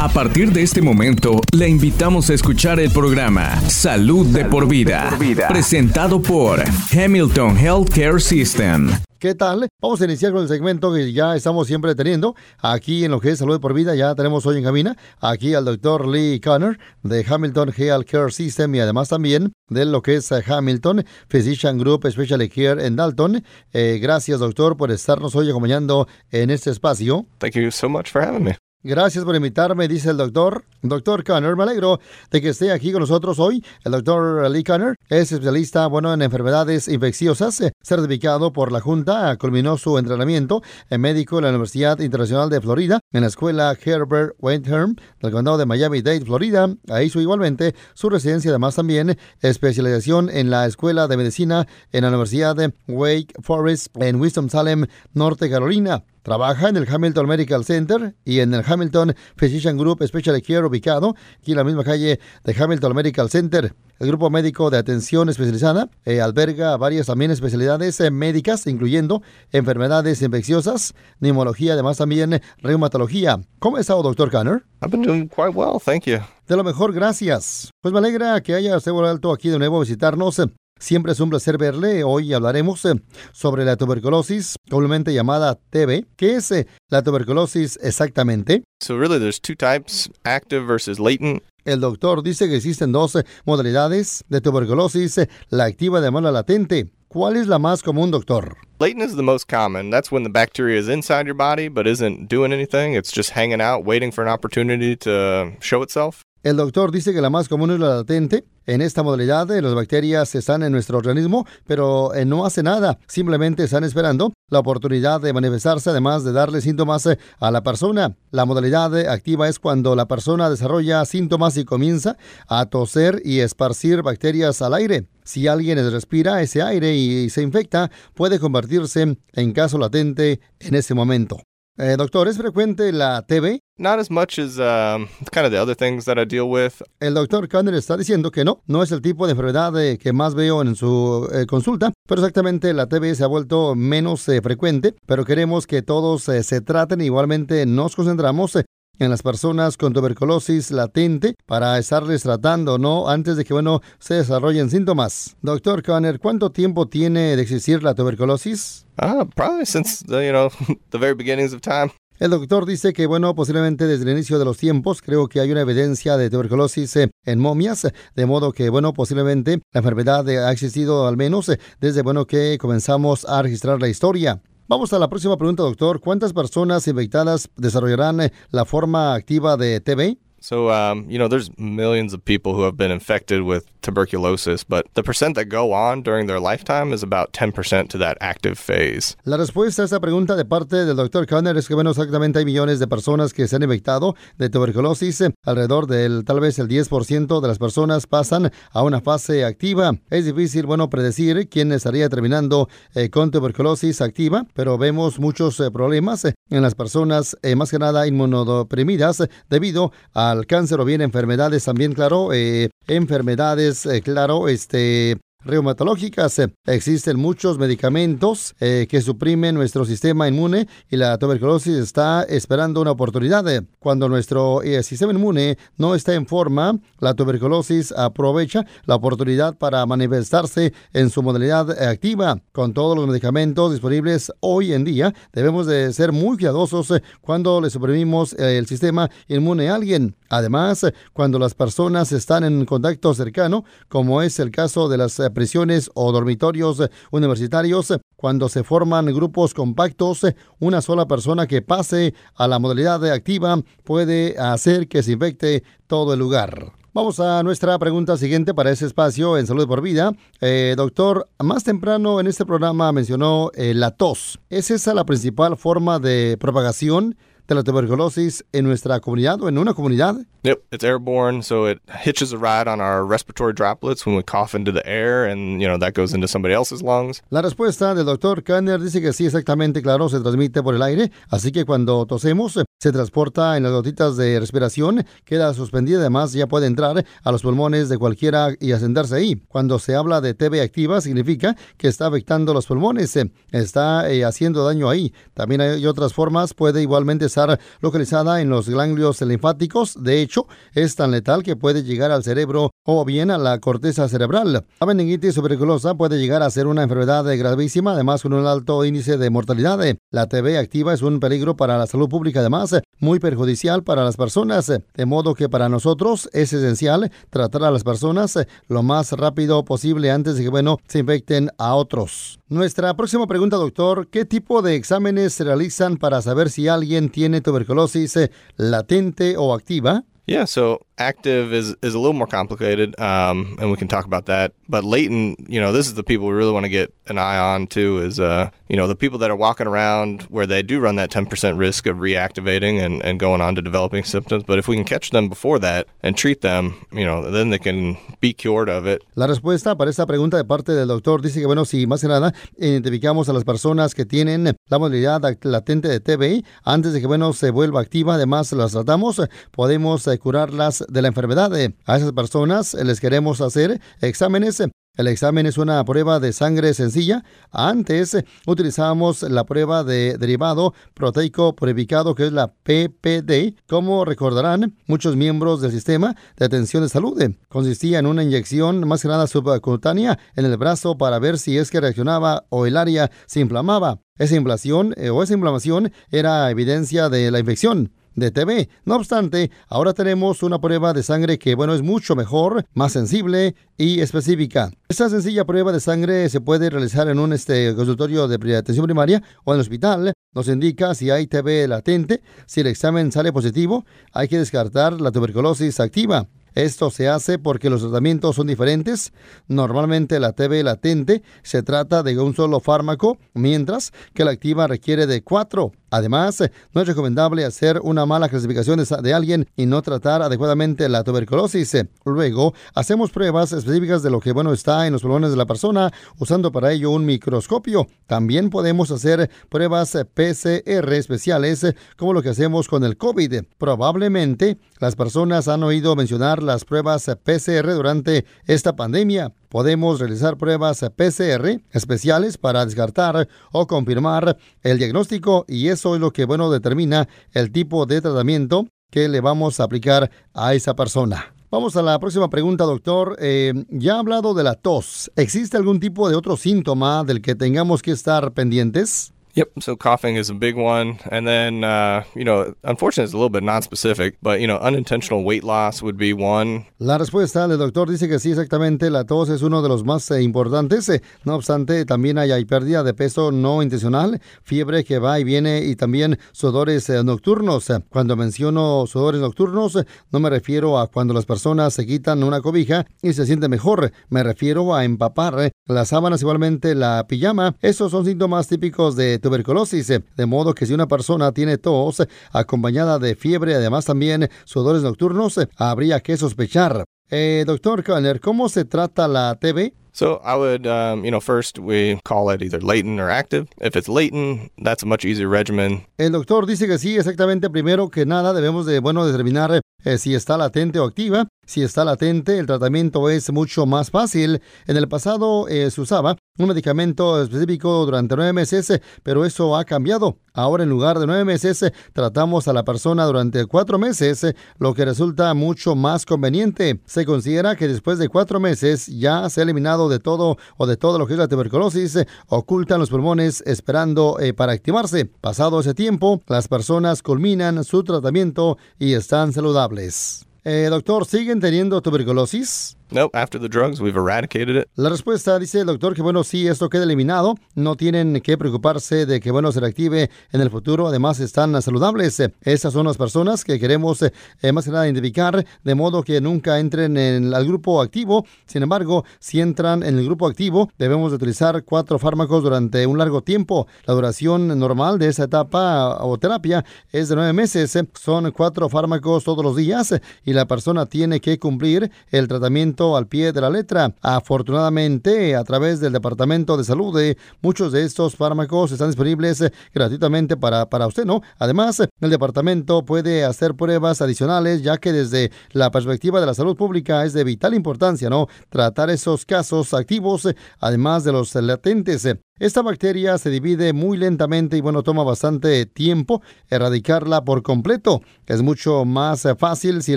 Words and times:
A 0.00 0.08
partir 0.08 0.52
de 0.52 0.62
este 0.62 0.80
momento, 0.80 1.40
le 1.52 1.68
invitamos 1.68 2.30
a 2.30 2.34
escuchar 2.34 2.78
el 2.78 2.88
programa 2.92 3.60
Salud, 3.62 4.26
de, 4.26 4.44
por 4.44 4.68
vida, 4.68 5.10
presentado 5.48 6.22
por 6.22 6.62
Hamilton 6.92 7.58
Healthcare 7.58 8.20
System. 8.20 8.90
¿Qué 9.18 9.34
tal? 9.34 9.66
Vamos 9.82 10.00
a 10.00 10.04
iniciar 10.04 10.30
con 10.32 10.42
el 10.42 10.48
segmento 10.48 10.94
que 10.94 11.12
ya 11.12 11.34
estamos 11.34 11.66
siempre 11.66 11.96
teniendo 11.96 12.36
aquí 12.60 13.04
en 13.04 13.10
lo 13.10 13.20
que 13.20 13.30
es 13.30 13.40
Salud 13.40 13.60
por 13.60 13.74
Vida. 13.74 13.96
Ya 13.96 14.14
tenemos 14.14 14.46
hoy 14.46 14.58
en 14.58 14.62
cabina 14.62 14.96
aquí 15.20 15.54
al 15.54 15.64
doctor 15.64 16.06
Lee 16.06 16.38
Connor 16.38 16.78
de 17.02 17.26
Hamilton 17.28 17.72
Health 17.76 18.08
Care 18.08 18.30
System 18.30 18.72
y 18.76 18.78
además 18.78 19.08
también 19.08 19.52
de 19.68 19.84
lo 19.84 20.00
que 20.00 20.14
es 20.14 20.30
Hamilton 20.30 21.04
Physician 21.26 21.76
Group 21.76 22.08
Specialty 22.08 22.48
Care 22.48 22.86
en 22.86 22.94
Dalton. 22.94 23.42
Eh, 23.72 23.98
gracias, 24.00 24.38
doctor, 24.38 24.76
por 24.76 24.92
estarnos 24.92 25.34
hoy 25.34 25.50
acompañando 25.50 26.06
en 26.30 26.50
este 26.50 26.70
espacio. 26.70 27.26
Thank 27.38 27.54
you 27.54 27.72
so 27.72 27.88
much 27.88 28.12
for 28.12 28.22
having 28.22 28.44
me. 28.44 28.67
Gracias 28.84 29.24
por 29.24 29.34
invitarme, 29.34 29.88
dice 29.88 30.10
el 30.10 30.16
doctor. 30.16 30.64
Doctor 30.82 31.24
Connor, 31.24 31.56
me 31.56 31.64
alegro 31.64 31.98
de 32.30 32.40
que 32.40 32.50
esté 32.50 32.70
aquí 32.70 32.92
con 32.92 33.00
nosotros 33.00 33.40
hoy. 33.40 33.64
El 33.84 33.90
doctor 33.90 34.48
Lee 34.48 34.62
Connor 34.62 34.94
es 35.08 35.32
especialista 35.32 35.88
bueno, 35.88 36.14
en 36.14 36.22
enfermedades 36.22 36.86
infecciosas, 36.86 37.60
certificado 37.82 38.52
por 38.52 38.70
la 38.70 38.80
Junta, 38.80 39.36
culminó 39.36 39.78
su 39.78 39.98
entrenamiento 39.98 40.62
en 40.90 41.00
médico 41.00 41.38
en 41.38 41.44
la 41.44 41.50
Universidad 41.50 41.98
Internacional 41.98 42.50
de 42.50 42.60
Florida, 42.60 43.00
en 43.10 43.22
la 43.22 43.26
escuela 43.26 43.76
Herbert 43.84 44.36
Wentherm 44.38 44.94
del 45.20 45.32
condado 45.32 45.58
de 45.58 45.66
Miami-Dade, 45.66 46.24
Florida. 46.24 46.72
Ahí 46.88 47.06
hizo 47.06 47.20
igualmente 47.20 47.74
su 47.94 48.08
residencia, 48.08 48.52
además 48.52 48.76
también 48.76 49.18
especialización 49.40 50.30
en 50.30 50.50
la 50.50 50.66
Escuela 50.66 51.08
de 51.08 51.16
Medicina 51.16 51.66
en 51.90 52.02
la 52.02 52.10
Universidad 52.10 52.54
de 52.54 52.72
Wake 52.86 53.34
Forest 53.42 53.88
en 53.96 54.20
Winston-Salem, 54.20 54.86
Norte 55.14 55.50
Carolina. 55.50 56.04
Trabaja 56.28 56.68
en 56.68 56.76
el 56.76 56.86
Hamilton 56.86 57.26
Medical 57.26 57.64
Center 57.64 58.14
y 58.22 58.40
en 58.40 58.52
el 58.52 58.62
Hamilton 58.62 59.14
Physician 59.36 59.78
Group 59.78 60.06
Special 60.06 60.42
Care 60.42 60.66
ubicado 60.66 61.16
aquí 61.40 61.52
en 61.52 61.56
la 61.56 61.64
misma 61.64 61.84
calle 61.84 62.20
de 62.44 62.54
Hamilton 62.54 62.94
Medical 62.94 63.30
Center. 63.30 63.74
El 63.98 64.08
grupo 64.08 64.28
médico 64.28 64.68
de 64.68 64.76
atención 64.76 65.30
especializada 65.30 65.88
eh, 66.04 66.20
alberga 66.20 66.76
varias 66.76 67.06
también 67.06 67.30
especialidades 67.30 67.98
eh, 68.00 68.10
médicas, 68.10 68.66
incluyendo 68.66 69.22
enfermedades 69.52 70.20
infecciosas, 70.20 70.92
neumología, 71.18 71.72
además 71.72 71.96
también 71.96 72.42
reumatología. 72.58 73.40
¿Cómo 73.58 73.78
ha 73.78 73.80
estado, 73.80 74.02
doctor 74.02 74.30
Connor? 74.30 74.66
I've 74.82 74.90
been 74.90 75.02
doing 75.02 75.28
quite 75.28 75.54
well, 75.54 75.80
thank 75.82 76.04
you. 76.04 76.18
De 76.46 76.56
lo 76.56 76.62
mejor, 76.62 76.92
gracias. 76.92 77.70
Pues 77.80 77.92
me 77.92 78.00
alegra 78.00 78.38
que 78.42 78.52
haya 78.52 78.76
usted 78.76 78.92
vuelto 78.92 79.32
aquí 79.32 79.48
de 79.48 79.58
nuevo 79.58 79.78
a 79.78 79.80
visitarnos. 79.80 80.42
Siempre 80.78 81.12
es 81.12 81.20
un 81.20 81.30
placer 81.30 81.58
verle. 81.58 82.04
Hoy 82.04 82.32
hablaremos 82.32 82.84
eh, 82.84 82.94
sobre 83.32 83.64
la 83.64 83.76
tuberculosis, 83.76 84.56
comúnmente 84.70 85.12
llamada 85.12 85.56
TB. 85.56 86.06
¿Qué 86.16 86.36
es 86.36 86.50
eh, 86.52 86.66
la 86.88 87.02
tuberculosis 87.02 87.78
exactamente? 87.82 88.62
So 88.80 88.96
really 88.96 89.18
there's 89.18 89.40
two 89.40 89.56
types, 89.56 90.08
active 90.24 90.64
versus 90.66 90.98
latent. 91.00 91.42
El 91.64 91.80
doctor 91.80 92.22
dice 92.22 92.48
que 92.48 92.56
existen 92.56 92.92
dos 92.92 93.16
eh, 93.16 93.24
modalidades 93.44 94.24
de 94.28 94.40
tuberculosis, 94.40 95.20
la 95.50 95.64
activa 95.64 96.00
de 96.00 96.10
la 96.10 96.30
latente. 96.30 96.86
¿Cuál 97.08 97.36
es 97.36 97.46
la 97.46 97.58
más 97.58 97.82
común, 97.82 98.10
doctor? 98.10 98.56
Latent 98.78 99.02
is 99.02 99.16
the 99.16 99.22
most 99.22 99.48
common. 99.48 99.90
That's 99.90 100.12
when 100.12 100.22
the 100.22 100.30
bacteria 100.30 100.78
is 100.78 100.88
inside 100.88 101.26
your 101.26 101.34
body 101.34 101.68
but 101.68 101.86
isn't 101.86 102.28
doing 102.28 102.52
anything. 102.52 102.94
It's 102.94 103.10
just 103.10 103.30
hanging 103.30 103.60
out, 103.60 103.84
waiting 103.84 104.12
for 104.12 104.22
an 104.22 104.28
opportunity 104.28 104.94
to 104.98 105.52
show 105.60 105.82
itself. 105.82 106.22
El 106.44 106.56
doctor 106.56 106.92
dice 106.92 107.12
que 107.12 107.20
la 107.20 107.30
más 107.30 107.48
común 107.48 107.72
es 107.72 107.80
la 107.80 107.96
latente. 107.96 108.46
En 108.64 108.80
esta 108.80 109.02
modalidad, 109.02 109.48
las 109.48 109.74
bacterias 109.74 110.34
están 110.36 110.62
en 110.62 110.70
nuestro 110.70 110.98
organismo, 110.98 111.46
pero 111.66 112.14
eh, 112.14 112.24
no 112.24 112.46
hace 112.46 112.62
nada. 112.62 112.98
Simplemente 113.08 113.64
están 113.64 113.82
esperando 113.82 114.32
la 114.48 114.60
oportunidad 114.60 115.20
de 115.20 115.32
manifestarse, 115.32 115.90
además 115.90 116.22
de 116.22 116.32
darle 116.32 116.60
síntomas 116.60 117.06
eh, 117.06 117.18
a 117.40 117.50
la 117.50 117.62
persona. 117.62 118.14
La 118.30 118.44
modalidad 118.44 118.94
activa 119.08 119.48
es 119.48 119.58
cuando 119.58 119.96
la 119.96 120.06
persona 120.06 120.48
desarrolla 120.48 121.04
síntomas 121.06 121.56
y 121.56 121.64
comienza 121.64 122.16
a 122.46 122.66
toser 122.66 123.20
y 123.24 123.40
esparcir 123.40 124.02
bacterias 124.02 124.62
al 124.62 124.74
aire. 124.74 125.06
Si 125.24 125.48
alguien 125.48 125.78
respira 125.90 126.40
ese 126.40 126.62
aire 126.62 126.94
y 126.94 127.30
se 127.30 127.42
infecta, 127.42 127.90
puede 128.14 128.38
convertirse 128.38 129.18
en 129.32 129.52
caso 129.52 129.76
latente 129.76 130.40
en 130.60 130.74
ese 130.76 130.94
momento. 130.94 131.47
Eh, 131.80 131.94
doctor, 131.96 132.26
¿es 132.26 132.36
frecuente 132.36 132.90
la 132.90 133.22
TB? 133.22 133.60
Not 133.76 134.00
as 134.00 134.10
much 134.10 134.40
as 134.40 134.58
um, 134.58 135.06
kind 135.30 135.46
of 135.46 135.52
the 135.52 135.62
other 135.62 135.76
things 135.76 136.06
that 136.06 136.18
I 136.18 136.24
deal 136.24 136.50
with. 136.50 136.82
El 136.98 137.14
doctor 137.14 137.48
Conner 137.48 137.72
está 137.74 137.96
diciendo 137.96 138.32
que 138.32 138.44
no, 138.44 138.64
no 138.66 138.82
es 138.82 138.90
el 138.90 139.00
tipo 139.00 139.26
de 139.26 139.32
enfermedad 139.34 139.80
eh, 139.80 139.96
que 139.96 140.12
más 140.12 140.34
veo 140.34 140.60
en 140.60 140.74
su 140.74 141.30
eh, 141.32 141.46
consulta, 141.46 141.92
pero 142.08 142.20
exactamente 142.20 142.74
la 142.74 142.88
TB 142.88 143.14
se 143.14 143.22
ha 143.22 143.28
vuelto 143.28 143.76
menos 143.76 144.28
eh, 144.28 144.42
frecuente, 144.42 144.96
pero 145.06 145.24
queremos 145.24 145.68
que 145.68 145.82
todos 145.82 146.24
se 146.24 146.60
traten 146.62 147.00
igualmente 147.00 147.64
nos 147.64 147.94
concentramos 147.94 148.58
en 148.98 149.10
las 149.10 149.22
personas 149.22 149.76
con 149.76 149.92
tuberculosis 149.92 150.70
latente 150.70 151.34
para 151.46 151.78
estarles 151.78 152.22
tratando, 152.22 152.78
¿no? 152.78 153.08
Antes 153.08 153.36
de 153.36 153.44
que, 153.44 153.52
bueno, 153.52 153.80
se 153.98 154.14
desarrollen 154.14 154.70
síntomas. 154.70 155.36
Doctor 155.42 155.82
Conner, 155.82 156.18
¿cuánto 156.18 156.50
tiempo 156.50 156.88
tiene 156.88 157.36
de 157.36 157.42
existir 157.42 157.82
la 157.82 157.94
tuberculosis? 157.94 158.86
Uh, 159.00 159.24
probably 159.36 159.66
since, 159.66 160.04
the, 160.04 160.26
you 160.26 160.32
know, 160.32 160.50
the 160.90 160.98
very 160.98 161.14
beginnings 161.14 161.52
of 161.52 161.60
time. 161.60 161.92
El 162.18 162.30
doctor 162.30 162.66
dice 162.66 162.92
que, 162.92 163.06
bueno, 163.06 163.32
posiblemente 163.36 163.86
desde 163.86 164.02
el 164.02 164.10
inicio 164.10 164.40
de 164.40 164.44
los 164.44 164.58
tiempos, 164.58 165.02
creo 165.02 165.28
que 165.28 165.38
hay 165.38 165.52
una 165.52 165.60
evidencia 165.60 166.16
de 166.16 166.28
tuberculosis 166.28 166.96
eh, 166.96 167.10
en 167.24 167.38
momias, 167.38 167.86
de 168.16 168.26
modo 168.26 168.50
que, 168.50 168.70
bueno, 168.70 168.92
posiblemente 168.92 169.60
la 169.72 169.78
enfermedad 169.78 170.28
ha 170.28 170.50
existido 170.50 171.06
al 171.06 171.16
menos 171.16 171.48
eh, 171.48 171.60
desde, 171.80 172.02
bueno, 172.02 172.26
que 172.26 172.58
comenzamos 172.58 173.24
a 173.24 173.40
registrar 173.40 173.80
la 173.80 173.88
historia. 173.88 174.42
Vamos 174.68 174.92
a 174.92 174.98
la 174.98 175.08
próxima 175.08 175.38
pregunta, 175.38 175.62
doctor. 175.62 175.98
¿Cuántas 175.98 176.34
personas 176.34 176.86
infectadas 176.88 177.48
desarrollarán 177.56 178.20
eh, 178.20 178.32
la 178.50 178.66
forma 178.66 179.14
activa 179.14 179.56
de 179.56 179.80
TB? 179.80 180.27
So, 180.40 180.70
um, 180.70 181.06
you 181.08 181.18
know, 181.18 181.28
there's 181.28 181.50
millions 181.58 182.14
of 182.14 182.24
people 182.24 182.54
who 182.54 182.62
have 182.62 182.76
been 182.76 182.90
infected 182.90 183.42
with 183.42 183.66
tuberculosis, 183.82 184.64
but 184.64 184.86
the 184.94 185.02
percent 185.02 185.34
that 185.36 185.46
go 185.46 185.72
on 185.72 186.02
during 186.02 186.26
their 186.26 186.40
lifetime 186.40 186.92
is 186.92 187.02
about 187.02 187.32
10% 187.32 187.88
to 187.88 187.98
that 187.98 188.16
active 188.20 188.58
phase. 188.58 189.16
La 189.24 189.36
respuesta 189.36 189.82
a 189.82 189.84
esta 189.84 190.00
pregunta 190.00 190.36
de 190.36 190.44
parte 190.44 190.84
del 190.84 190.96
doctor 190.96 191.26
Conner 191.26 191.56
es 191.56 191.66
que, 191.68 191.74
bueno, 191.74 191.90
exactamente 191.90 192.38
hay 192.38 192.44
millones 192.44 192.78
de 192.78 192.86
personas 192.86 193.32
que 193.32 193.48
se 193.48 193.56
han 193.56 193.62
infectado 193.62 194.14
de 194.36 194.50
tuberculosis. 194.50 195.22
Alrededor 195.44 195.86
del 195.86 196.24
tal 196.24 196.40
vez 196.40 196.58
el 196.58 196.68
10% 196.68 197.40
de 197.40 197.48
las 197.48 197.58
personas 197.58 198.06
pasan 198.06 198.50
a 198.72 198.82
una 198.82 199.00
fase 199.00 199.44
activa. 199.44 199.92
Es 200.10 200.26
difícil, 200.26 200.66
bueno, 200.66 200.90
predecir 200.90 201.48
quién 201.48 201.72
estaría 201.72 202.08
terminando 202.08 202.68
eh, 202.94 203.10
con 203.10 203.30
tuberculosis 203.30 204.00
activa, 204.00 204.46
pero 204.54 204.78
vemos 204.78 205.18
muchos 205.18 205.58
eh, 205.60 205.70
problemas 205.70 206.24
en 206.24 206.62
las 206.62 206.74
personas, 206.74 207.36
eh, 207.42 207.56
más 207.56 207.70
que 207.70 207.78
nada 207.78 208.06
inmunodeprimidas, 208.06 209.28
debido 209.48 209.92
al 210.30 210.46
cáncer 210.46 210.80
o 210.80 210.84
bien 210.84 211.00
enfermedades 211.00 211.64
también, 211.64 211.92
claro, 211.94 212.32
eh, 212.32 212.70
enfermedades, 212.86 213.86
eh, 213.86 214.02
claro, 214.02 214.48
este 214.48 215.18
reumatológicas. 215.48 216.40
Existen 216.66 217.18
muchos 217.18 217.58
medicamentos 217.58 218.54
eh, 218.60 218.86
que 218.88 219.00
suprimen 219.00 219.54
nuestro 219.54 219.84
sistema 219.84 220.28
inmune 220.28 220.68
y 220.88 220.96
la 220.96 221.18
tuberculosis 221.18 221.76
está 221.76 222.22
esperando 222.22 222.80
una 222.80 222.92
oportunidad. 222.92 223.44
Cuando 223.78 224.08
nuestro 224.08 224.62
eh, 224.62 224.82
sistema 224.82 225.12
inmune 225.12 225.58
no 225.76 225.94
está 225.94 226.14
en 226.14 226.26
forma, 226.26 226.78
la 227.00 227.14
tuberculosis 227.14 227.92
aprovecha 227.92 228.64
la 228.84 228.94
oportunidad 228.94 229.56
para 229.56 229.84
manifestarse 229.86 230.72
en 230.92 231.10
su 231.10 231.22
modalidad 231.22 231.70
activa. 231.82 232.40
Con 232.52 232.72
todos 232.72 232.96
los 232.96 233.06
medicamentos 233.06 233.72
disponibles 233.72 234.32
hoy 234.40 234.72
en 234.72 234.84
día, 234.84 235.14
debemos 235.32 235.66
de 235.66 235.92
ser 235.92 236.12
muy 236.12 236.36
cuidadosos 236.36 236.90
eh, 236.90 237.02
cuando 237.20 237.60
le 237.60 237.70
suprimimos 237.70 238.34
eh, 238.34 238.58
el 238.58 238.66
sistema 238.66 239.10
inmune 239.28 239.68
a 239.68 239.74
alguien. 239.74 240.16
Además, 240.28 240.86
cuando 241.12 241.38
las 241.38 241.54
personas 241.54 242.12
están 242.12 242.44
en 242.44 242.64
contacto 242.64 243.14
cercano, 243.14 243.64
como 243.88 244.22
es 244.22 244.38
el 244.38 244.50
caso 244.50 244.88
de 244.88 244.98
las 244.98 245.18
eh, 245.20 245.30
prisiones 245.38 245.88
o 245.94 246.10
dormitorios 246.10 246.82
universitarios, 247.12 247.94
cuando 248.16 248.48
se 248.48 248.64
forman 248.64 249.06
grupos 249.06 249.54
compactos, 249.54 250.26
una 250.58 250.80
sola 250.82 251.06
persona 251.06 251.46
que 251.46 251.62
pase 251.62 252.12
a 252.34 252.48
la 252.48 252.58
modalidad 252.58 253.04
activa 253.12 253.62
puede 253.84 254.36
hacer 254.36 254.88
que 254.88 255.04
se 255.04 255.12
infecte 255.12 255.62
todo 255.86 256.12
el 256.12 256.18
lugar. 256.18 256.72
Vamos 256.92 257.20
a 257.20 257.44
nuestra 257.44 257.78
pregunta 257.78 258.16
siguiente 258.16 258.52
para 258.52 258.72
ese 258.72 258.86
espacio 258.86 259.38
en 259.38 259.46
Salud 259.46 259.68
por 259.68 259.80
Vida. 259.80 260.10
Eh, 260.40 260.74
doctor, 260.76 261.28
más 261.38 261.62
temprano 261.62 262.18
en 262.18 262.26
este 262.26 262.44
programa 262.44 262.90
mencionó 262.90 263.52
eh, 263.54 263.74
la 263.74 263.92
tos. 263.92 264.40
¿Es 264.50 264.72
esa 264.72 264.92
la 264.92 265.04
principal 265.04 265.56
forma 265.56 266.00
de 266.00 266.36
propagación 266.40 267.16
de 267.48 267.54
la 267.54 267.62
tuberculosis 267.62 268.44
en 268.52 268.66
nuestra 268.66 269.00
comunidad 269.00 269.40
o 269.40 269.48
en 269.48 269.58
una 269.58 269.72
comunidad? 269.74 270.16
Yep, 270.44 270.62
it's 270.70 270.84
airborne, 270.84 271.42
so 271.42 271.66
it 271.66 271.80
hitches 272.04 272.32
a 272.32 272.38
ride 272.38 272.68
on 272.68 272.80
our 272.80 273.04
respiratory 273.04 273.52
droplets 273.52 274.06
when 274.06 274.14
we 274.14 274.22
cough 274.22 274.54
into 274.54 274.70
the 274.70 274.86
air, 274.86 275.24
and 275.24 275.60
you 275.60 275.66
know 275.66 275.78
that 275.78 275.94
goes 275.94 276.14
into 276.14 276.28
somebody 276.28 276.54
else's 276.54 276.82
lungs. 276.82 277.22
La 277.30 277.42
respuesta 277.42 277.94
del 277.94 278.04
doctor 278.04 278.42
Kanner 278.42 278.78
dice 278.78 279.00
que 279.00 279.12
sí, 279.12 279.26
exactamente, 279.26 279.82
claro, 279.82 280.08
se 280.08 280.20
transmite 280.20 280.62
por 280.62 280.74
el 280.74 280.82
aire, 280.82 281.10
así 281.30 281.50
que 281.50 281.64
cuando 281.64 282.06
tosemos, 282.06 282.56
eh, 282.58 282.64
se 282.80 282.92
transporta 282.92 283.56
en 283.56 283.64
las 283.64 283.72
gotitas 283.72 284.16
de 284.16 284.38
respiración, 284.38 285.04
queda 285.24 285.52
suspendida, 285.52 285.98
además 285.98 286.32
ya 286.32 286.46
puede 286.46 286.66
entrar 286.68 287.04
a 287.24 287.32
los 287.32 287.42
pulmones 287.42 287.88
de 287.88 287.98
cualquiera 287.98 288.54
y 288.60 288.70
ascenderse 288.70 289.16
ahí. 289.16 289.42
Cuando 289.48 289.80
se 289.80 289.96
habla 289.96 290.20
de 290.20 290.34
TB 290.34 290.62
activa, 290.62 291.00
significa 291.00 291.56
que 291.76 291.88
está 291.88 292.06
afectando 292.06 292.54
los 292.54 292.66
pulmones, 292.66 293.16
eh, 293.16 293.32
está 293.50 294.08
eh, 294.08 294.24
haciendo 294.24 294.64
daño 294.64 294.88
ahí. 294.88 295.12
También 295.34 295.60
hay 295.60 295.84
otras 295.86 296.12
formas, 296.12 296.54
puede 296.54 296.80
igualmente 296.80 297.24
estar 297.24 297.58
localizada 297.80 298.40
en 298.40 298.48
los 298.48 298.68
ganglios 298.68 299.20
linfáticos. 299.22 300.00
De 300.00 300.22
hecho, 300.22 300.46
es 300.72 300.94
tan 300.94 301.10
letal 301.10 301.42
que 301.42 301.56
puede 301.56 301.82
llegar 301.82 302.12
al 302.12 302.22
cerebro 302.22 302.70
o 302.84 303.04
bien 303.04 303.32
a 303.32 303.38
la 303.38 303.58
corteza 303.58 304.08
cerebral. 304.08 304.64
La 304.80 304.86
meningitis 304.86 305.34
tuberculosa 305.34 305.96
puede 305.96 306.20
llegar 306.20 306.44
a 306.44 306.50
ser 306.50 306.68
una 306.68 306.84
enfermedad 306.84 307.24
gravísima, 307.24 307.92
además 307.92 308.22
con 308.22 308.34
un 308.34 308.46
alto 308.46 308.84
índice 308.84 309.18
de 309.18 309.30
mortalidad. 309.30 309.80
La 310.12 310.28
TB 310.28 310.58
activa 310.58 310.94
es 310.94 311.02
un 311.02 311.18
peligro 311.18 311.56
para 311.56 311.76
la 311.76 311.88
salud 311.88 312.08
pública, 312.08 312.38
además 312.38 312.67
muy 312.98 313.18
perjudicial 313.18 313.82
para 313.82 314.04
las 314.04 314.16
personas, 314.16 314.66
de 314.66 315.06
modo 315.06 315.34
que 315.34 315.48
para 315.48 315.68
nosotros 315.68 316.28
es 316.32 316.52
esencial 316.52 317.10
tratar 317.30 317.64
a 317.64 317.70
las 317.70 317.84
personas 317.84 318.38
lo 318.68 318.82
más 318.82 319.12
rápido 319.12 319.64
posible 319.64 320.10
antes 320.10 320.36
de 320.36 320.44
que, 320.44 320.48
bueno, 320.48 320.78
se 320.88 321.00
infecten 321.00 321.50
a 321.58 321.74
otros. 321.74 322.40
Nuestra 322.48 322.94
próxima 322.94 323.26
pregunta, 323.26 323.56
doctor, 323.56 324.08
¿qué 324.08 324.24
tipo 324.24 324.62
de 324.62 324.74
exámenes 324.74 325.34
se 325.34 325.44
realizan 325.44 325.96
para 325.96 326.22
saber 326.22 326.50
si 326.50 326.68
alguien 326.68 327.10
tiene 327.10 327.40
tuberculosis 327.40 328.18
latente 328.56 329.36
o 329.36 329.54
activa? 329.54 330.04
Yeah, 330.28 330.44
so 330.44 330.86
active 330.98 331.54
is, 331.54 331.74
is 331.82 331.94
a 331.94 331.98
little 331.98 332.12
more 332.12 332.26
complicated, 332.26 332.94
um, 333.00 333.56
and 333.58 333.70
we 333.70 333.78
can 333.78 333.88
talk 333.88 334.04
about 334.04 334.26
that. 334.26 334.52
But 334.68 334.84
latent, 334.84 335.48
you 335.48 335.58
know, 335.58 335.72
this 335.72 335.86
is 335.86 335.94
the 335.94 336.02
people 336.02 336.26
we 336.26 336.34
really 336.34 336.52
want 336.52 336.64
to 336.64 336.68
get 336.68 336.92
an 337.10 337.18
eye 337.18 337.38
on 337.38 337.66
too. 337.66 337.98
Is 337.98 338.18
uh, 338.20 338.50
you 338.68 338.76
know, 338.76 338.86
the 338.86 338.96
people 338.96 339.18
that 339.18 339.30
are 339.30 339.36
walking 339.36 339.66
around 339.66 340.22
where 340.22 340.46
they 340.46 340.62
do 340.62 340.80
run 340.80 340.96
that 340.96 341.10
ten 341.10 341.26
percent 341.26 341.56
risk 341.58 341.86
of 341.86 341.96
reactivating 341.96 342.84
and, 342.84 343.02
and 343.04 343.20
going 343.20 343.40
on 343.40 343.54
to 343.54 343.62
developing 343.62 344.04
symptoms. 344.04 344.44
But 344.44 344.58
if 344.58 344.68
we 344.68 344.76
can 344.76 344.84
catch 344.84 345.10
them 345.10 345.28
before 345.28 345.58
that 345.60 345.86
and 346.02 346.16
treat 346.16 346.40
them, 346.40 346.74
you 346.92 347.04
know, 347.04 347.30
then 347.30 347.50
they 347.50 347.58
can 347.58 347.96
be 348.20 348.32
cured 348.32 348.68
of 348.68 348.86
it. 348.86 349.02
La 349.14 349.26
respuesta 349.26 349.76
para 349.76 349.90
esta 349.90 350.06
pregunta 350.06 350.36
de 350.36 350.44
parte 350.44 350.72
del 350.72 350.88
doctor 350.88 351.22
dice 351.22 351.40
que 351.40 351.46
bueno, 351.46 351.64
si 351.64 351.86
más 351.86 352.00
que 352.00 352.08
nada 352.08 352.34
identificamos 352.56 353.28
a 353.28 353.32
las 353.32 353.44
personas 353.44 353.94
que 353.94 354.04
tienen 354.04 354.56
la 354.68 354.78
modalidad 354.78 355.22
latente 355.42 355.88
de 355.88 356.00
TBI 356.00 356.44
antes 356.64 356.92
de 356.92 357.00
que 357.00 357.06
bueno 357.06 357.32
se 357.32 357.50
vuelva 357.50 357.80
activa, 357.80 358.14
además 358.14 358.52
las 358.52 358.72
tratamos, 358.72 359.22
podemos 359.50 360.06
eh, 360.06 360.18
curarlas 360.18 360.84
de 360.88 361.02
la 361.02 361.08
enfermedad. 361.08 361.52
A 361.86 361.96
esas 361.96 362.12
personas 362.12 362.74
les 362.74 363.00
queremos 363.00 363.40
hacer 363.40 363.80
exámenes 364.00 364.62
el 364.98 365.06
examen 365.06 365.46
es 365.46 365.58
una 365.58 365.82
prueba 365.84 366.18
de 366.18 366.32
sangre 366.32 366.74
sencilla. 366.74 367.24
Antes 367.52 368.16
utilizamos 368.46 369.22
la 369.22 369.44
prueba 369.44 369.84
de 369.84 370.18
derivado 370.18 370.74
proteico 370.92 371.54
purificado, 371.54 372.16
que 372.16 372.26
es 372.26 372.32
la 372.32 372.48
PPD. 372.48 373.54
Como 373.68 374.04
recordarán, 374.04 374.76
muchos 374.86 375.14
miembros 375.14 375.60
del 375.60 375.70
sistema 375.70 376.16
de 376.36 376.46
atención 376.46 376.82
de 376.82 376.88
salud 376.88 377.16
consistía 377.48 378.00
en 378.00 378.06
una 378.06 378.24
inyección 378.24 378.88
más 378.88 379.02
que 379.02 379.08
nada 379.08 379.28
subcutánea 379.28 380.18
en 380.34 380.44
el 380.44 380.56
brazo 380.56 380.98
para 380.98 381.20
ver 381.20 381.38
si 381.38 381.58
es 381.58 381.70
que 381.70 381.80
reaccionaba 381.80 382.46
o 382.48 382.66
el 382.66 382.76
área 382.76 383.08
se 383.26 383.38
inflamaba. 383.38 384.00
Esa 384.18 384.34
inflación 384.34 384.94
eh, 384.96 385.10
o 385.10 385.22
esa 385.22 385.34
inflamación 385.34 385.92
era 386.10 386.50
evidencia 386.50 387.08
de 387.08 387.30
la 387.30 387.38
infección 387.38 387.92
de 388.18 388.30
TB. 388.30 388.68
No 388.84 388.96
obstante, 388.96 389.50
ahora 389.68 389.92
tenemos 389.92 390.42
una 390.42 390.60
prueba 390.60 390.92
de 390.92 391.02
sangre 391.02 391.38
que, 391.38 391.54
bueno, 391.54 391.74
es 391.74 391.82
mucho 391.82 392.16
mejor, 392.16 392.64
más 392.74 392.92
sensible 392.92 393.54
y 393.76 394.00
específica. 394.00 394.70
Esta 394.88 395.08
sencilla 395.08 395.44
prueba 395.44 395.72
de 395.72 395.80
sangre 395.80 396.28
se 396.28 396.40
puede 396.40 396.70
realizar 396.70 397.08
en 397.08 397.18
un 397.18 397.32
este, 397.32 397.74
consultorio 397.74 398.28
de 398.28 398.56
atención 398.56 398.86
primaria 398.86 399.22
o 399.44 399.52
en 399.52 399.56
el 399.56 399.60
hospital. 399.60 400.12
Nos 400.34 400.48
indica 400.48 400.94
si 400.94 401.10
hay 401.10 401.26
TB 401.26 401.68
latente. 401.68 402.22
Si 402.46 402.60
el 402.60 402.66
examen 402.66 403.12
sale 403.12 403.32
positivo, 403.32 403.84
hay 404.12 404.28
que 404.28 404.38
descartar 404.38 405.00
la 405.00 405.10
tuberculosis 405.10 405.80
activa. 405.80 406.28
Esto 406.54 406.90
se 406.90 407.08
hace 407.08 407.38
porque 407.38 407.70
los 407.70 407.82
tratamientos 407.82 408.34
son 408.34 408.48
diferentes. 408.48 409.12
Normalmente 409.46 410.18
la 410.18 410.32
TB 410.32 410.64
latente 410.64 411.22
se 411.42 411.62
trata 411.62 412.02
de 412.02 412.18
un 412.18 412.34
solo 412.34 412.58
fármaco, 412.58 413.18
mientras 413.32 413.92
que 414.12 414.24
la 414.24 414.32
activa 414.32 414.66
requiere 414.66 415.06
de 415.06 415.22
cuatro. 415.22 415.70
Además, 415.90 416.42
no 416.74 416.80
es 416.80 416.86
recomendable 416.86 417.44
hacer 417.44 417.80
una 417.82 418.06
mala 418.06 418.28
clasificación 418.28 418.82
de 419.02 419.14
alguien 419.14 419.48
y 419.56 419.66
no 419.66 419.82
tratar 419.82 420.22
adecuadamente 420.22 420.88
la 420.88 421.04
tuberculosis. 421.04 421.76
Luego, 422.04 422.54
hacemos 422.74 423.10
pruebas 423.10 423.52
específicas 423.52 424.02
de 424.02 424.10
lo 424.10 424.20
que 424.20 424.32
bueno 424.32 424.52
está 424.52 424.86
en 424.86 424.92
los 424.92 425.02
pulmones 425.02 425.30
de 425.30 425.36
la 425.36 425.46
persona, 425.46 425.92
usando 426.18 426.52
para 426.52 426.72
ello 426.72 426.90
un 426.90 427.06
microscopio. 427.06 427.86
También 428.06 428.50
podemos 428.50 428.90
hacer 428.90 429.30
pruebas 429.48 429.96
PCR 430.14 430.92
especiales, 430.92 431.66
como 431.96 432.12
lo 432.12 432.22
que 432.22 432.30
hacemos 432.30 432.68
con 432.68 432.84
el 432.84 432.96
COVID. 432.96 433.42
Probablemente 433.58 434.58
las 434.78 434.96
personas 434.96 435.48
han 435.48 435.62
oído 435.62 435.96
mencionar 435.96 436.42
las 436.42 436.64
pruebas 436.64 437.06
PCR 437.24 437.74
durante 437.74 438.24
esta 438.46 438.76
pandemia. 438.76 439.32
Podemos 439.48 440.00
realizar 440.00 440.36
pruebas 440.36 440.84
PCR 440.96 441.60
especiales 441.70 442.38
para 442.38 442.64
descartar 442.64 443.28
o 443.52 443.66
confirmar 443.66 444.36
el 444.62 444.78
diagnóstico 444.78 445.44
y 445.48 445.68
eso 445.68 445.94
es 445.94 446.00
lo 446.00 446.12
que 446.12 446.26
bueno 446.26 446.50
determina 446.50 447.08
el 447.32 447.50
tipo 447.50 447.86
de 447.86 448.00
tratamiento 448.00 448.66
que 448.90 449.08
le 449.08 449.20
vamos 449.20 449.60
a 449.60 449.64
aplicar 449.64 450.10
a 450.34 450.54
esa 450.54 450.74
persona. 450.74 451.34
Vamos 451.50 451.76
a 451.76 451.82
la 451.82 451.98
próxima 451.98 452.28
pregunta, 452.28 452.64
doctor. 452.64 453.16
Eh, 453.20 453.54
ya 453.70 453.94
ha 453.94 453.98
hablado 454.00 454.34
de 454.34 454.44
la 454.44 454.54
tos. 454.54 455.10
¿Existe 455.16 455.56
algún 455.56 455.80
tipo 455.80 456.10
de 456.10 456.14
otro 456.14 456.36
síntoma 456.36 457.04
del 457.04 457.22
que 457.22 457.34
tengamos 457.34 457.80
que 457.80 457.92
estar 457.92 458.32
pendientes? 458.32 459.14
Yep. 459.38 459.62
So 459.62 459.76
coughing 459.76 460.16
is 460.16 460.30
a 460.30 460.34
big 460.34 460.56
one, 460.56 460.98
and 461.12 461.24
then 461.24 461.62
uh, 461.62 462.02
you 462.16 462.24
know, 462.24 462.54
unfortunately, 462.64 463.04
it's 463.04 463.12
a 463.12 463.16
little 463.16 463.30
bit 463.30 463.44
non-specific, 463.44 464.16
but 464.20 464.40
you 464.40 464.48
know, 464.48 464.58
unintentional 464.58 465.22
weight 465.22 465.44
loss 465.44 465.80
would 465.80 465.96
be 465.96 466.12
one. 466.12 466.66
La 466.78 466.98
respuesta 466.98 467.46
del 467.46 467.58
doctor 467.58 467.88
dice 467.88 468.08
que 468.08 468.18
sí, 468.18 468.30
exactamente. 468.30 468.90
La 468.90 469.04
tos 469.04 469.28
es 469.28 469.42
uno 469.42 469.62
de 469.62 469.68
los 469.68 469.84
más 469.84 470.10
eh, 470.10 470.22
importantes. 470.22 470.88
Eh, 470.88 471.02
no 471.22 471.36
obstante, 471.36 471.84
también 471.84 472.18
hay, 472.18 472.32
hay, 472.32 472.46
pérdida 472.46 472.82
de 472.82 472.94
peso 472.94 473.30
no 473.30 473.62
intencional, 473.62 474.20
fiebre 474.42 474.82
que 474.82 474.98
va 474.98 475.20
y 475.20 475.24
viene 475.24 475.64
y 475.64 475.76
también 475.76 476.18
sudores 476.32 476.90
eh, 476.90 477.04
nocturnos. 477.04 477.68
Cuando 477.90 478.16
menciono 478.16 478.88
sudores 478.88 479.20
nocturnos, 479.20 479.78
no 480.10 480.18
me 480.18 480.30
refiero 480.30 480.80
a 480.80 480.88
cuando 480.88 481.14
las 481.14 481.26
personas 481.26 481.74
se 481.74 481.86
quitan 481.86 482.24
una 482.24 482.40
cobija 482.40 482.86
y 483.02 483.12
se 483.12 483.24
sienten 483.24 483.52
mejor. 483.52 483.92
Me 484.08 484.24
refiero 484.24 484.74
a 484.74 484.84
empapar 484.84 485.52
las 485.66 485.88
sábanas, 485.90 486.22
igualmente 486.22 486.74
la 486.74 487.06
pijama. 487.06 487.54
Esos 487.60 487.92
son 487.92 488.04
síntomas 488.04 488.48
típicos 488.48 488.96
de 488.96 489.20
tuberculosis, 489.28 489.90
eh, 489.90 490.02
de 490.16 490.26
modo 490.26 490.54
que 490.54 490.66
si 490.66 490.74
una 490.74 490.86
persona 490.86 491.32
tiene 491.32 491.58
tos 491.58 492.02
acompañada 492.32 492.98
de 492.98 493.14
fiebre, 493.14 493.54
además 493.54 493.84
también 493.84 494.30
sudores 494.44 494.82
nocturnos, 494.82 495.38
eh, 495.38 495.48
habría 495.56 496.00
que 496.00 496.16
sospechar. 496.16 496.84
Eh, 497.10 497.44
doctor 497.46 497.82
Kanner, 497.82 498.20
¿cómo 498.20 498.48
se 498.48 498.64
trata 498.64 499.08
la 499.08 499.34
TB? 499.34 499.72
So 499.92 500.20
I 500.24 500.36
would, 500.36 500.64
um, 500.66 501.04
you 501.04 501.10
know, 501.10 501.20
first 501.20 501.58
we 501.58 501.98
call 502.04 502.30
it 502.30 502.40
either 502.40 502.62
latent 502.62 503.00
or 503.00 503.10
active. 503.10 503.48
If 503.60 503.74
it's 503.74 503.88
latent, 503.88 504.52
that's 504.62 504.84
a 504.84 504.86
much 504.86 505.04
easier 505.04 505.28
regimen. 505.28 505.86
El 505.98 506.12
doctor 506.12 506.46
dice 506.46 506.68
que 506.68 506.78
sí, 506.78 506.96
exactamente. 506.96 507.50
Primero 507.50 507.88
que 507.88 508.06
nada 508.06 508.32
debemos 508.32 508.64
de, 508.64 508.78
bueno, 508.78 509.04
determinar 509.04 509.60
eh, 509.84 509.98
si 509.98 510.14
está 510.14 510.36
latente 510.36 510.78
o 510.78 510.84
activa. 510.84 511.26
Si 511.46 511.62
está 511.62 511.84
latente, 511.84 512.38
el 512.38 512.46
tratamiento 512.46 513.08
es 513.10 513.32
mucho 513.32 513.66
más 513.66 513.90
fácil. 513.90 514.40
En 514.68 514.76
el 514.76 514.86
pasado 514.86 515.48
eh, 515.48 515.68
se 515.70 515.80
usaba 515.80 516.16
un 516.38 516.48
medicamento 516.48 517.20
específico 517.20 517.84
durante 517.84 518.16
nueve 518.16 518.32
meses, 518.32 518.80
pero 519.02 519.24
eso 519.24 519.56
ha 519.56 519.64
cambiado. 519.64 520.18
Ahora 520.32 520.62
en 520.62 520.70
lugar 520.70 521.00
de 521.00 521.06
nueve 521.06 521.24
meses, 521.24 521.64
tratamos 521.92 522.46
a 522.46 522.52
la 522.52 522.64
persona 522.64 523.04
durante 523.06 523.44
cuatro 523.46 523.76
meses, 523.76 524.24
lo 524.58 524.72
que 524.72 524.84
resulta 524.84 525.34
mucho 525.34 525.74
más 525.74 526.06
conveniente. 526.06 526.80
Se 526.86 527.04
considera 527.04 527.56
que 527.56 527.66
después 527.66 527.98
de 527.98 528.08
cuatro 528.08 528.38
meses 528.38 528.86
ya 528.86 529.28
se 529.28 529.40
ha 529.40 529.44
eliminado 529.44 529.88
de 529.88 529.98
todo 529.98 530.36
o 530.56 530.66
de 530.66 530.76
todo 530.76 530.98
lo 530.98 531.08
que 531.08 531.14
es 531.14 531.18
la 531.18 531.26
tuberculosis, 531.26 531.98
ocultan 532.28 532.78
los 532.78 532.90
pulmones 532.90 533.42
esperando 533.46 534.18
eh, 534.20 534.32
para 534.32 534.52
activarse. 534.52 535.06
Pasado 535.06 535.58
ese 535.58 535.74
tiempo, 535.74 536.22
las 536.28 536.46
personas 536.46 537.02
culminan 537.02 537.64
su 537.64 537.82
tratamiento 537.82 538.58
y 538.78 538.92
están 538.92 539.32
saludables. 539.32 540.24
Eh, 540.44 540.68
doctor, 540.70 541.04
¿siguen 541.04 541.40
teniendo 541.40 541.82
tuberculosis? 541.82 542.77
Nope, 542.90 543.14
after 543.14 543.38
the 543.38 543.50
drugs, 543.50 543.82
we've 543.82 543.98
eradicated 543.98 544.56
it. 544.56 544.68
La 544.74 544.88
respuesta 544.88 545.38
dice 545.38 545.60
el 545.60 545.66
doctor 545.66 545.94
que, 545.94 546.00
bueno, 546.00 546.24
sí, 546.24 546.48
esto 546.48 546.70
queda 546.70 546.84
eliminado. 546.84 547.34
No 547.54 547.76
tienen 547.76 548.22
que 548.22 548.38
preocuparse 548.38 549.04
de 549.04 549.20
que, 549.20 549.30
bueno, 549.30 549.52
se 549.52 549.60
reactive 549.60 550.08
en 550.32 550.40
el 550.40 550.48
futuro. 550.48 550.88
Además, 550.88 551.20
están 551.20 551.60
saludables. 551.60 552.22
Esas 552.40 552.72
son 552.72 552.86
las 552.86 552.96
personas 552.96 553.44
que 553.44 553.60
queremos, 553.60 554.00
eh, 554.00 554.52
más 554.52 554.64
que 554.64 554.70
nada, 554.70 554.86
identificar, 554.86 555.44
de 555.64 555.74
modo 555.74 556.02
que 556.02 556.22
nunca 556.22 556.58
entren 556.60 556.96
en 556.96 557.34
el 557.34 557.46
grupo 557.46 557.82
activo. 557.82 558.24
Sin 558.46 558.62
embargo, 558.62 559.04
si 559.18 559.42
entran 559.42 559.82
en 559.82 559.98
el 559.98 560.06
grupo 560.06 560.26
activo, 560.26 560.70
debemos 560.78 561.12
utilizar 561.12 561.64
cuatro 561.64 561.98
fármacos 561.98 562.42
durante 562.42 562.86
un 562.86 562.96
largo 562.96 563.20
tiempo. 563.20 563.66
La 563.84 563.92
duración 563.92 564.58
normal 564.58 564.98
de 564.98 565.08
esa 565.08 565.24
etapa 565.24 566.02
o 566.02 566.16
terapia 566.16 566.64
es 566.90 567.10
de 567.10 567.16
nueve 567.16 567.34
meses. 567.34 567.78
Son 568.00 568.30
cuatro 568.30 568.70
fármacos 568.70 569.24
todos 569.24 569.44
los 569.44 569.56
días 569.56 569.94
y 570.24 570.32
la 570.32 570.46
persona 570.46 570.86
tiene 570.86 571.20
que 571.20 571.38
cumplir 571.38 571.90
el 572.10 572.28
tratamiento 572.28 572.77
al 572.96 573.06
pie 573.06 573.32
de 573.32 573.40
la 573.40 573.50
letra. 573.50 573.94
Afortunadamente, 574.00 575.34
a 575.36 575.44
través 575.44 575.80
del 575.80 575.92
Departamento 575.92 576.56
de 576.56 576.64
Salud, 576.64 576.98
muchos 577.42 577.72
de 577.72 577.84
estos 577.84 578.16
fármacos 578.16 578.72
están 578.72 578.88
disponibles 578.88 579.44
gratuitamente 579.74 580.36
para, 580.36 580.68
para 580.68 580.86
usted, 580.86 581.04
¿no? 581.04 581.22
Además, 581.38 581.82
el 582.00 582.10
departamento 582.10 582.84
puede 582.84 583.24
hacer 583.24 583.54
pruebas 583.54 584.00
adicionales, 584.00 584.62
ya 584.62 584.78
que 584.78 584.92
desde 584.92 585.30
la 585.52 585.70
perspectiva 585.70 586.20
de 586.20 586.26
la 586.26 586.34
salud 586.34 586.56
pública 586.56 587.04
es 587.04 587.12
de 587.12 587.24
vital 587.24 587.54
importancia, 587.54 588.08
¿no? 588.08 588.26
Tratar 588.48 588.90
esos 588.90 589.24
casos 589.26 589.74
activos, 589.74 590.28
además 590.60 591.04
de 591.04 591.12
los 591.12 591.34
latentes. 591.34 592.06
Esta 592.38 592.62
bacteria 592.62 593.18
se 593.18 593.30
divide 593.30 593.72
muy 593.72 593.98
lentamente 593.98 594.56
y 594.56 594.60
bueno, 594.60 594.84
toma 594.84 595.02
bastante 595.02 595.66
tiempo 595.66 596.22
erradicarla 596.48 597.24
por 597.24 597.42
completo. 597.42 598.00
Es 598.26 598.42
mucho 598.42 598.84
más 598.84 599.26
fácil 599.38 599.82
si 599.82 599.96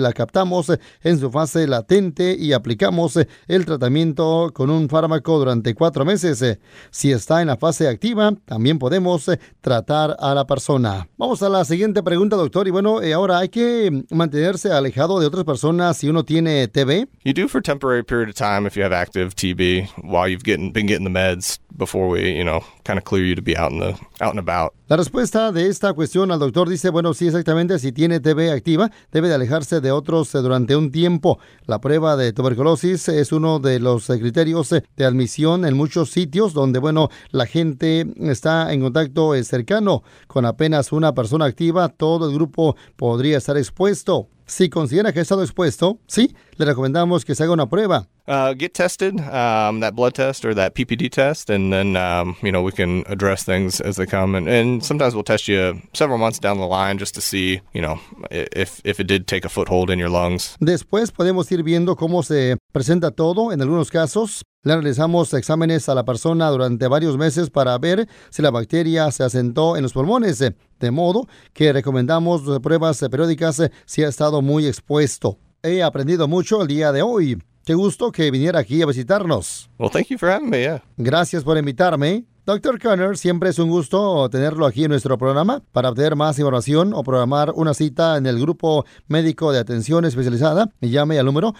la 0.00 0.12
captamos 0.12 0.72
en 1.02 1.18
su 1.20 1.30
fase 1.30 1.68
latente 1.68 2.34
y 2.36 2.52
aplicamos 2.52 3.16
el 3.46 3.64
tratamiento 3.64 4.50
con 4.52 4.70
un 4.70 4.88
fármaco 4.88 5.38
durante 5.38 5.74
cuatro 5.74 6.04
meses. 6.04 6.58
Si 6.90 7.12
está 7.12 7.42
en 7.42 7.48
la 7.48 7.56
fase 7.56 7.86
activa, 7.86 8.32
también 8.44 8.78
podemos 8.78 9.30
tratar 9.60 10.16
a 10.18 10.34
la 10.34 10.44
persona. 10.44 11.08
Vamos 11.16 11.42
a 11.42 11.48
la 11.48 11.64
siguiente 11.64 12.02
pregunta, 12.02 12.34
doctor. 12.34 12.66
Y 12.66 12.70
bueno, 12.72 13.02
eh, 13.02 13.12
ahora 13.12 13.38
hay 13.38 13.50
que 13.50 14.04
mantenerse 14.10 14.72
alejado 14.72 15.20
de 15.20 15.26
otras 15.26 15.44
personas 15.44 15.96
si 15.96 16.08
uno 16.08 16.24
tiene 16.24 16.66
TB. 16.66 17.06
You 17.24 17.32
do 17.34 17.46
for 17.46 17.62
temporary 17.62 18.02
period 18.02 18.28
of 18.28 18.34
time 18.34 18.66
if 18.66 18.76
you 18.76 18.82
have 18.82 18.92
active 18.92 19.36
TB 19.36 19.88
while 20.02 20.28
you've 20.28 20.42
been 20.42 20.72
getting 20.72 21.04
the 21.04 21.10
meds 21.10 21.58
before 21.76 22.08
we 22.08 22.31
you 22.36 22.44
know, 22.44 22.60
kind 22.84 22.98
of 22.98 23.04
clear 23.04 23.24
you 23.24 23.34
to 23.34 23.42
be 23.42 23.56
out 23.56 23.72
in 23.72 23.78
the 23.78 23.94
out 24.20 24.36
and 24.36 24.38
about. 24.38 24.72
La 24.88 24.96
respuesta 24.96 25.52
de 25.52 25.68
esta 25.68 25.94
cuestión 25.94 26.30
al 26.32 26.38
doctor 26.38 26.68
dice, 26.68 26.90
bueno, 26.90 27.14
sí, 27.14 27.26
exactamente, 27.26 27.78
si 27.78 27.92
tiene 27.92 28.20
TB 28.20 28.52
activa, 28.52 28.90
debe 29.10 29.28
de 29.28 29.34
alejarse 29.34 29.80
de 29.80 29.90
otros 29.90 30.34
eh, 30.34 30.38
durante 30.38 30.76
un 30.76 30.90
tiempo. 30.90 31.38
La 31.66 31.80
prueba 31.80 32.14
de 32.16 32.32
tuberculosis 32.32 33.08
es 33.08 33.32
uno 33.32 33.58
de 33.58 33.80
los 33.80 34.10
eh, 34.10 34.20
criterios 34.20 34.70
eh, 34.72 34.84
de 34.96 35.04
admisión 35.06 35.64
en 35.64 35.76
muchos 35.76 36.10
sitios 36.10 36.52
donde, 36.52 36.78
bueno, 36.78 37.08
la 37.30 37.46
gente 37.46 38.06
está 38.18 38.72
en 38.72 38.82
contacto 38.82 39.32
cercano 39.44 40.02
con 40.26 40.44
apenas 40.44 40.92
una 40.92 41.14
persona 41.14 41.46
activa, 41.46 41.88
todo 41.88 42.28
el 42.28 42.34
grupo 42.34 42.76
podría 42.96 43.38
estar 43.38 43.56
expuesto. 43.56 44.28
Si 44.46 44.68
considera 44.68 45.12
que 45.12 45.20
ha 45.20 45.22
estado 45.22 45.42
expuesto, 45.42 45.98
sí, 46.06 46.34
le 46.56 46.64
recomendamos 46.64 47.24
que 47.24 47.34
se 47.34 47.42
haga 47.42 47.52
una 47.52 47.68
prueba. 47.68 48.08
Uh, 48.28 48.54
get 48.54 48.72
tested, 48.72 49.18
um, 49.20 49.80
that 49.80 49.96
blood 49.96 50.14
test 50.14 50.44
or 50.44 50.54
that 50.54 50.74
PPD 50.74 51.10
test, 51.10 51.50
and 51.50 51.72
then, 51.72 51.96
um, 51.96 52.36
you 52.40 52.52
know, 52.52 52.62
we 52.62 52.70
can 52.70 53.02
address 53.08 53.42
things 53.44 53.80
as 53.80 53.96
they 53.96 54.06
come. 54.06 54.36
And, 54.36 54.48
and 54.48 54.84
sometimes 54.84 55.14
we'll 55.14 55.24
test 55.24 55.48
you 55.48 55.80
several 55.92 56.18
months 56.18 56.38
down 56.38 56.58
the 56.58 56.66
line 56.66 56.98
just 56.98 57.14
to 57.16 57.20
see, 57.20 57.60
you 57.72 57.82
know, 57.82 57.98
if, 58.30 58.80
if 58.84 59.00
it 59.00 59.08
did 59.08 59.26
take 59.26 59.44
a 59.44 59.48
foothold 59.48 59.90
in 59.90 59.98
your 59.98 60.08
lungs. 60.08 60.56
Después 60.60 61.10
podemos 61.10 61.50
ir 61.50 61.64
viendo 61.64 61.96
cómo 61.96 62.22
se 62.22 62.56
presenta 62.72 63.10
todo. 63.10 63.50
En 63.52 63.60
algunos 63.60 63.90
casos, 63.90 64.42
le 64.64 64.74
realizamos 64.74 65.34
exámenes 65.34 65.88
a 65.88 65.94
la 65.94 66.04
persona 66.04 66.48
durante 66.50 66.86
varios 66.86 67.16
meses 67.18 67.50
para 67.50 67.76
ver 67.78 68.08
si 68.30 68.42
la 68.42 68.50
bacteria 68.50 69.10
se 69.10 69.24
asentó 69.24 69.76
en 69.76 69.82
los 69.82 69.92
pulmones, 69.92 70.38
de 70.38 70.90
modo 70.90 71.26
que 71.52 71.72
recomendamos 71.72 72.42
pruebas 72.60 73.00
periódicas 73.10 73.62
si 73.84 74.04
ha 74.04 74.08
estado 74.08 74.40
muy 74.40 74.66
expuesto. 74.66 75.38
He 75.62 75.82
aprendido 75.82 76.28
mucho 76.28 76.62
el 76.62 76.68
día 76.68 76.92
de 76.92 77.02
hoy. 77.02 77.42
Qué 77.64 77.74
gusto 77.74 78.10
que 78.10 78.30
viniera 78.30 78.60
aquí 78.60 78.82
a 78.82 78.86
visitarnos. 78.86 79.70
Well, 79.78 79.90
thank 79.90 80.08
you 80.08 80.18
for 80.18 80.28
having 80.28 80.50
me, 80.50 80.60
yeah. 80.60 80.82
Gracias 80.96 81.44
por 81.44 81.56
invitarme. 81.56 82.24
Doctor 82.44 82.80
Conner, 82.80 83.16
siempre 83.16 83.50
es 83.50 83.60
un 83.60 83.70
gusto 83.70 84.28
tenerlo 84.28 84.66
aquí 84.66 84.82
en 84.82 84.90
nuestro 84.90 85.16
programa. 85.16 85.62
Para 85.70 85.90
obtener 85.90 86.16
más 86.16 86.40
información 86.40 86.92
o 86.92 87.04
programar 87.04 87.52
una 87.54 87.72
cita 87.72 88.16
en 88.16 88.26
el 88.26 88.40
grupo 88.40 88.84
médico 89.06 89.52
de 89.52 89.60
atención 89.60 90.04
especializada, 90.04 90.68
llame 90.80 91.20
al 91.20 91.26
número 91.26 91.54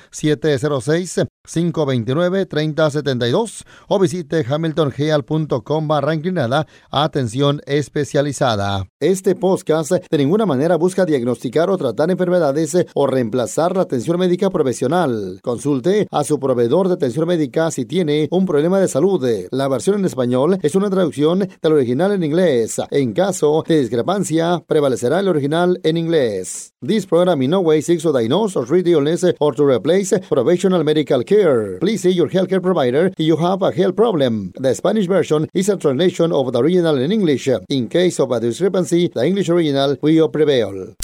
706-529-3072 1.49 3.65
o 3.89 3.99
visite 3.99 4.45
hamiltongeal.com 4.49 5.89
barra 5.89 6.15
inclinada 6.15 6.67
atención 6.91 7.61
especializada. 7.67 8.87
Este 9.01 9.35
podcast 9.35 9.93
de 9.93 10.19
ninguna 10.19 10.47
manera 10.47 10.77
busca 10.77 11.05
diagnosticar 11.05 11.69
o 11.71 11.77
tratar 11.77 12.11
enfermedades 12.11 12.77
o 12.95 13.07
reemplazar 13.07 13.77
la 13.77 13.83
atención 13.83 14.19
médica 14.19 14.51
profesional. 14.51 15.41
Consulte 15.43 16.07
a 16.11 16.25
su 16.25 16.39
proveedor 16.39 16.89
de 16.89 16.95
atención 16.95 17.27
médica 17.27 17.71
si 17.71 17.87
tiene 17.87 18.29
un 18.31 18.47
problema 18.47 18.79
de 18.79 18.89
salud. 18.89 19.27
La 19.51 19.69
versión 19.69 19.99
en 19.99 20.05
español 20.05 20.59
es 20.63 20.75
una 20.75 20.91
traducción 20.91 21.49
del 21.61 21.73
original 21.73 22.13
en 22.13 22.23
inglés. 22.23 22.81
En 22.91 23.13
caso 23.13 23.65
de 23.67 23.81
discrepancia, 23.81 24.63
prevalecerá 24.67 25.21
el 25.21 25.29
original 25.29 25.81
en 25.83 25.97
inglés. 25.97 26.75
This 26.87 27.07
program 27.07 27.43
in 27.43 27.51
no 27.51 27.61
way 27.61 27.83
seeks 27.83 28.03
to 28.03 28.13
diagnose 28.13 28.59
or 28.59 28.67
treat 28.67 28.87
illness 28.87 29.25
or 29.39 29.55
to 29.55 29.65
replace 29.65 30.19
professional 30.29 30.85
medical 30.85 31.25
care. 31.25 31.32
Please 31.81 32.03
see 32.03 32.11
your 32.11 32.29
healthcare 32.29 32.63
provider 32.63 33.07
if 33.07 33.19
you 33.19 33.37
have 33.37 33.63
a 33.63 33.73
health 33.73 33.97
problem. 33.97 34.53
The 34.57 34.75
Spanish 34.75 35.07
version 35.07 35.49
is 35.55 35.69
a 35.71 35.77
translation 35.79 36.31
of 36.31 36.53
the 36.53 36.59
original 36.59 37.01
in 37.01 37.11
English. 37.11 37.49
In 37.71 37.89
case 37.89 38.21
of 38.21 38.31
a 38.33 38.39
discrepancy, 38.39 39.09
the 39.09 39.25
English 39.25 39.49
original 39.49 39.97
will 40.03 40.29
prevail. 40.29 40.95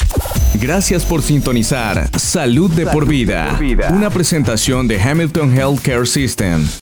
Gracias 0.60 1.04
por 1.04 1.22
sintonizar 1.22 2.10
Salud 2.18 2.70
de 2.72 2.86
por 2.86 3.06
vida, 3.06 3.58
una 3.90 4.10
presentación 4.10 4.88
de 4.88 5.00
Hamilton 5.00 5.52
Healthcare 5.56 6.06
System. 6.06 6.68